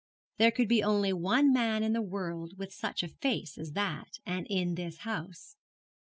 [0.39, 4.17] There could be only one man in the world with such a face as that,
[4.25, 5.57] and in that house.